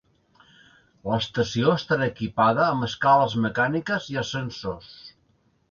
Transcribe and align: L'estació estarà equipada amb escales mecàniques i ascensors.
L'estació 1.09 1.75
estarà 1.81 2.07
equipada 2.13 2.65
amb 2.69 2.89
escales 2.89 3.39
mecàniques 3.45 4.13
i 4.17 4.21
ascensors. 4.27 4.95